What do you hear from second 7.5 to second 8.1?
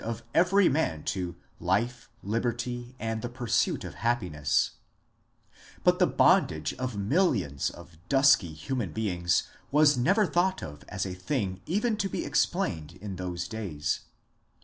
of